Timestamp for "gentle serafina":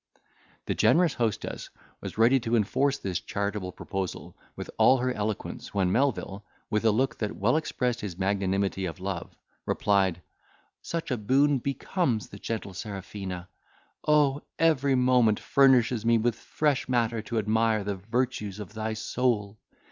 12.39-13.47